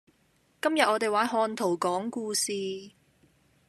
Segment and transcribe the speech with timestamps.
[0.59, 2.51] 今日我哋玩看圖講故事